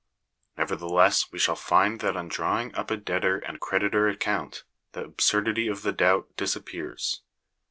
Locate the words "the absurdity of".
4.93-5.83